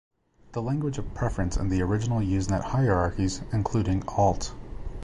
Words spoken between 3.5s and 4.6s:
including "alt.